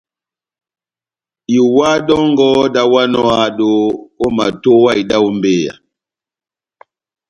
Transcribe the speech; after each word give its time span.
Iwa 1.57 1.89
dɔngɔ 2.07 2.47
dáháwanɔ 2.73 3.19
ó 3.23 3.25
ehádo, 3.33 3.69
omatowa 4.25 4.91
ida 5.01 5.15
ó 5.27 5.29
mbeyá. 5.37 5.73